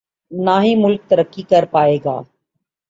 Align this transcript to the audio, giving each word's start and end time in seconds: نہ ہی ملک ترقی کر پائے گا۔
نہ 0.31 0.55
ہی 0.63 0.75
ملک 0.75 1.01
ترقی 1.09 1.43
کر 1.49 1.65
پائے 1.71 1.97
گا۔ 2.05 2.21